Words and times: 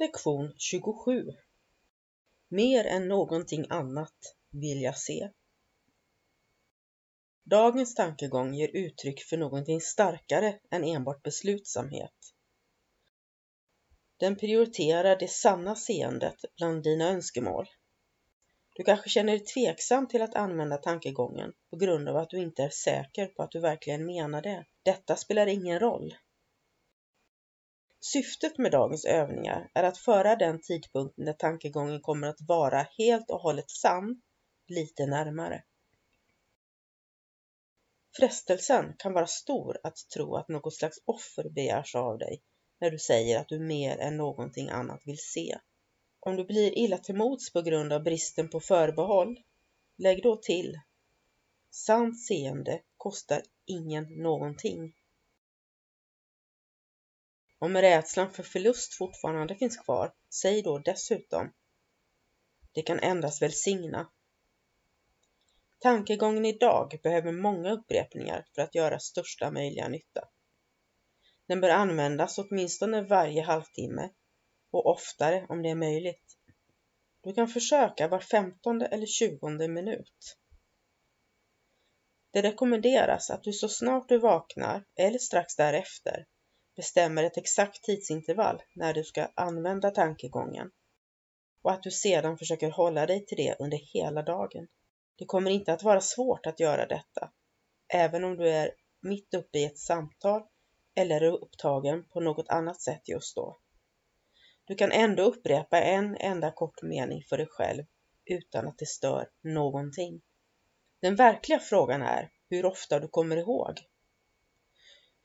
Lektion 0.00 0.52
27 0.56 1.32
Mer 2.48 2.84
än 2.84 3.08
någonting 3.08 3.66
annat 3.68 4.36
vill 4.50 4.82
jag 4.82 4.98
se. 4.98 5.30
Dagens 7.44 7.94
tankegång 7.94 8.54
ger 8.54 8.68
uttryck 8.68 9.22
för 9.22 9.36
någonting 9.36 9.80
starkare 9.80 10.58
än 10.70 10.84
enbart 10.84 11.22
beslutsamhet. 11.22 12.34
Den 14.16 14.36
prioriterar 14.36 15.16
det 15.16 15.30
sanna 15.30 15.76
seendet 15.76 16.44
bland 16.56 16.82
dina 16.82 17.08
önskemål. 17.08 17.66
Du 18.74 18.84
kanske 18.84 19.08
känner 19.08 19.32
dig 19.32 19.44
tveksam 19.44 20.08
till 20.08 20.22
att 20.22 20.34
använda 20.34 20.76
tankegången 20.76 21.52
på 21.70 21.76
grund 21.76 22.08
av 22.08 22.16
att 22.16 22.30
du 22.30 22.38
inte 22.38 22.62
är 22.62 22.70
säker 22.70 23.26
på 23.26 23.42
att 23.42 23.50
du 23.50 23.60
verkligen 23.60 24.06
menar 24.06 24.42
det. 24.42 24.66
Detta 24.82 25.16
spelar 25.16 25.46
ingen 25.46 25.80
roll. 25.80 26.14
Syftet 28.00 28.58
med 28.58 28.72
dagens 28.72 29.04
övningar 29.04 29.70
är 29.74 29.82
att 29.82 29.98
föra 29.98 30.36
den 30.36 30.60
tidpunkt 30.60 31.14
när 31.16 31.32
tankegången 31.32 32.00
kommer 32.00 32.26
att 32.26 32.40
vara 32.40 32.86
helt 32.98 33.30
och 33.30 33.40
hållet 33.40 33.70
sann 33.70 34.22
lite 34.68 35.06
närmare. 35.06 35.64
Frestelsen 38.16 38.94
kan 38.98 39.12
vara 39.12 39.26
stor 39.26 39.78
att 39.82 39.96
tro 40.14 40.36
att 40.36 40.48
något 40.48 40.74
slags 40.74 40.98
offer 41.04 41.48
begärs 41.48 41.94
av 41.94 42.18
dig 42.18 42.42
när 42.80 42.90
du 42.90 42.98
säger 42.98 43.40
att 43.40 43.48
du 43.48 43.58
mer 43.58 43.98
än 43.98 44.16
någonting 44.16 44.68
annat 44.68 45.00
vill 45.06 45.18
se. 45.18 45.58
Om 46.20 46.36
du 46.36 46.44
blir 46.44 46.78
illa 46.78 46.98
till 46.98 47.16
mods 47.16 47.52
på 47.52 47.62
grund 47.62 47.92
av 47.92 48.02
bristen 48.02 48.48
på 48.48 48.60
förbehåll, 48.60 49.40
lägg 49.96 50.22
då 50.22 50.36
till 50.36 50.80
Sant 51.70 52.20
seende 52.20 52.80
kostar 52.96 53.42
ingen 53.66 54.04
någonting. 54.22 54.94
Om 57.62 57.76
rädslan 57.76 58.30
för 58.30 58.42
förlust 58.42 58.94
fortfarande 58.94 59.54
finns 59.54 59.76
kvar, 59.76 60.14
säg 60.34 60.62
då 60.62 60.78
dessutom. 60.78 61.52
Det 62.72 62.82
kan 62.82 63.00
endast 63.00 63.42
välsigna. 63.42 64.10
Tankegången 65.78 66.44
idag 66.44 67.00
behöver 67.02 67.32
många 67.32 67.70
upprepningar 67.70 68.46
för 68.54 68.62
att 68.62 68.74
göra 68.74 68.98
största 68.98 69.50
möjliga 69.50 69.88
nytta. 69.88 70.28
Den 71.48 71.60
bör 71.60 71.68
användas 71.68 72.38
åtminstone 72.38 73.02
varje 73.02 73.42
halvtimme 73.42 74.10
och 74.70 74.86
oftare 74.86 75.46
om 75.48 75.62
det 75.62 75.70
är 75.70 75.74
möjligt. 75.74 76.38
Du 77.22 77.32
kan 77.32 77.48
försöka 77.48 78.08
var 78.08 78.20
femtonde 78.20 78.86
eller 78.86 79.06
tjugonde 79.06 79.68
minut. 79.68 80.38
Det 82.30 82.42
rekommenderas 82.42 83.30
att 83.30 83.42
du 83.42 83.52
så 83.52 83.68
snart 83.68 84.08
du 84.08 84.18
vaknar 84.18 84.84
eller 84.96 85.18
strax 85.18 85.56
därefter 85.56 86.26
bestämmer 86.76 87.24
ett 87.24 87.36
exakt 87.36 87.84
tidsintervall 87.84 88.62
när 88.74 88.94
du 88.94 89.04
ska 89.04 89.28
använda 89.34 89.90
tankegången 89.90 90.70
och 91.62 91.72
att 91.72 91.82
du 91.82 91.90
sedan 91.90 92.38
försöker 92.38 92.70
hålla 92.70 93.06
dig 93.06 93.26
till 93.26 93.36
det 93.36 93.56
under 93.58 93.78
hela 93.78 94.22
dagen. 94.22 94.68
Det 95.18 95.24
kommer 95.24 95.50
inte 95.50 95.72
att 95.72 95.82
vara 95.82 96.00
svårt 96.00 96.46
att 96.46 96.60
göra 96.60 96.86
detta, 96.86 97.30
även 97.88 98.24
om 98.24 98.36
du 98.36 98.48
är 98.48 98.70
mitt 99.02 99.34
uppe 99.34 99.58
i 99.58 99.64
ett 99.64 99.78
samtal 99.78 100.42
eller 100.94 101.20
är 101.20 101.32
upptagen 101.32 102.04
på 102.08 102.20
något 102.20 102.48
annat 102.48 102.80
sätt 102.80 103.08
just 103.08 103.36
då. 103.36 103.58
Du 104.64 104.74
kan 104.74 104.92
ändå 104.92 105.22
upprepa 105.22 105.80
en 105.82 106.16
enda 106.16 106.52
kort 106.52 106.82
mening 106.82 107.24
för 107.28 107.38
dig 107.38 107.46
själv 107.46 107.84
utan 108.24 108.68
att 108.68 108.78
det 108.78 108.86
stör 108.86 109.28
någonting. 109.42 110.22
Den 111.00 111.16
verkliga 111.16 111.58
frågan 111.58 112.02
är 112.02 112.30
hur 112.50 112.66
ofta 112.66 113.00
du 113.00 113.08
kommer 113.08 113.36
ihåg. 113.36 113.89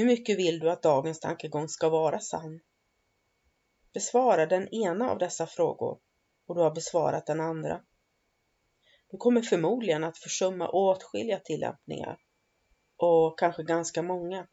Hur 0.00 0.06
mycket 0.06 0.38
vill 0.38 0.58
du 0.58 0.70
att 0.70 0.82
dagens 0.82 1.20
tankegång 1.20 1.68
ska 1.68 1.88
vara 1.88 2.20
sann? 2.20 2.60
Besvara 3.92 4.46
den 4.46 4.68
ena 4.74 5.10
av 5.10 5.18
dessa 5.18 5.46
frågor 5.46 5.98
och 6.46 6.54
du 6.54 6.60
har 6.60 6.70
besvarat 6.70 7.26
den 7.26 7.40
andra. 7.40 7.84
Du 9.10 9.16
kommer 9.16 9.42
förmodligen 9.42 10.04
att 10.04 10.18
försumma 10.18 10.68
åtskilliga 10.68 11.38
tillämpningar 11.38 12.18
och 12.96 13.38
kanske 13.38 13.62
ganska 13.62 14.02
många. 14.02 14.46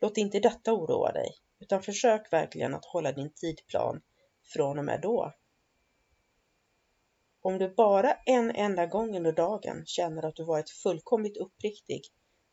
Låt 0.00 0.18
inte 0.18 0.40
detta 0.40 0.72
oroa 0.72 1.12
dig, 1.12 1.30
utan 1.60 1.82
försök 1.82 2.32
verkligen 2.32 2.74
att 2.74 2.84
hålla 2.84 3.12
din 3.12 3.32
tidplan 3.34 4.02
från 4.52 4.78
och 4.78 4.84
med 4.84 5.00
då. 5.00 5.34
Om 7.40 7.58
du 7.58 7.68
bara 7.68 8.12
en 8.12 8.50
enda 8.50 8.86
gång 8.86 9.16
under 9.16 9.32
dagen 9.32 9.82
känner 9.86 10.24
att 10.24 10.36
du 10.36 10.44
varit 10.44 10.70
fullkomligt 10.70 11.36
uppriktig 11.36 12.02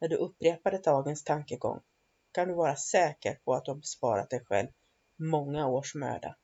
när 0.01 0.07
du 0.07 0.15
upprepade 0.15 0.77
dagens 0.77 1.23
tankegång 1.23 1.79
kan 2.31 2.47
du 2.47 2.53
vara 2.53 2.75
säker 2.75 3.39
på 3.45 3.53
att 3.53 3.65
du 3.65 3.71
har 3.71 3.75
besparat 3.75 4.29
dig 4.29 4.45
själv 4.45 4.67
många 5.19 5.67
års 5.67 5.95
möda. 5.95 6.35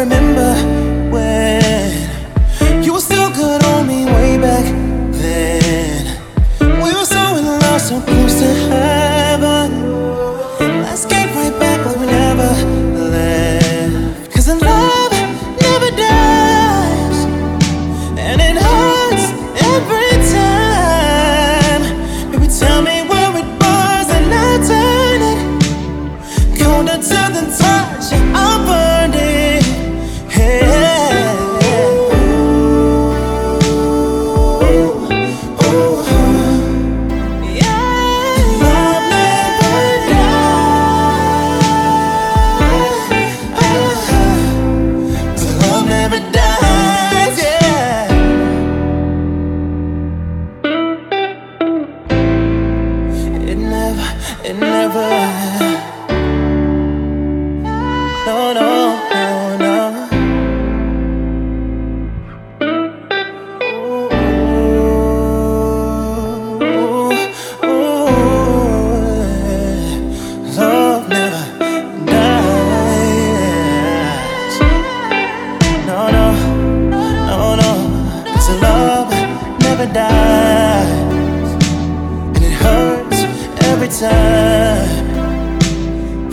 remember 0.00 0.69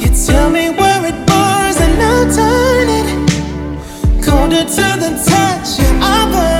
You 0.01 0.09
tell 0.25 0.49
me 0.49 0.69
where 0.69 1.05
it 1.05 1.17
burns 1.27 1.77
and 1.85 2.01
I'll 2.01 2.27
turn 2.39 2.87
it 2.99 3.07
colder 4.23 4.63
to 4.63 4.85
the 5.03 5.11
touch. 5.25 5.79
Yeah, 5.79 5.99
I 6.01 6.31
burn. 6.31 6.56